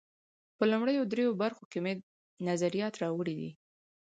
په 0.57 0.63
لومړیو 0.71 1.09
درېیو 1.11 1.39
برخو 1.43 1.63
کې 1.71 1.79
مې 1.83 1.93
نظریات 2.47 2.93
راوړي 3.03 3.35
دي. 3.39 3.51